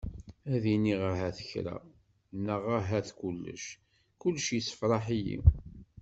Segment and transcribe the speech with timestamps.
[0.53, 1.77] Ad iniɣ ahat kra!
[2.45, 3.65] Neɣ ahat kulec,
[4.21, 5.39] kulec yessefraḥ-iyi.